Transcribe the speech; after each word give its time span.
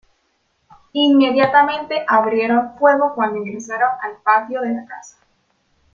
Inmediatamente 0.93 2.03
abrieron 2.07 2.75
fuego 2.79 3.13
cuando 3.13 3.37
ingresaron 3.37 3.91
al 4.01 4.17
patio 4.23 4.59
de 4.61 4.71
la 4.73 4.85
casa. 4.87 5.19